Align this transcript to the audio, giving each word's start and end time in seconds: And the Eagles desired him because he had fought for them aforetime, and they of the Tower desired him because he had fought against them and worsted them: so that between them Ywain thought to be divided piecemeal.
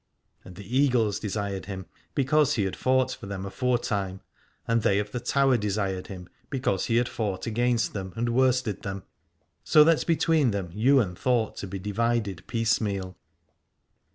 And 0.43 0.55
the 0.55 0.65
Eagles 0.77 1.19
desired 1.19 1.67
him 1.67 1.85
because 2.15 2.55
he 2.55 2.63
had 2.63 2.75
fought 2.75 3.11
for 3.11 3.27
them 3.27 3.45
aforetime, 3.45 4.21
and 4.67 4.81
they 4.81 4.97
of 4.97 5.11
the 5.11 5.19
Tower 5.19 5.57
desired 5.57 6.07
him 6.07 6.27
because 6.49 6.85
he 6.85 6.95
had 6.95 7.07
fought 7.07 7.45
against 7.45 7.93
them 7.93 8.11
and 8.15 8.29
worsted 8.33 8.81
them: 8.81 9.03
so 9.63 9.83
that 9.83 10.07
between 10.07 10.49
them 10.49 10.71
Ywain 10.75 11.13
thought 11.13 11.55
to 11.57 11.67
be 11.67 11.77
divided 11.77 12.47
piecemeal. 12.47 13.15